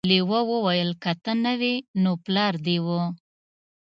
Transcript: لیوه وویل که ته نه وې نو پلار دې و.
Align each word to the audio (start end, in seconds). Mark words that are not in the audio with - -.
لیوه 0.09 0.39
وویل 0.51 0.89
که 1.03 1.11
ته 1.23 1.33
نه 1.43 1.53
وې 1.59 1.75
نو 2.03 2.11
پلار 2.25 2.53
دې 2.65 2.77
و. 2.85 2.87